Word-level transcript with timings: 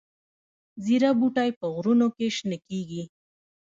زیره 0.85 1.09
بوټی 1.19 1.49
په 1.59 1.65
غرونو 1.73 2.07
کې 2.15 2.27
شنه 2.35 2.57
کیږي؟ 2.67 3.03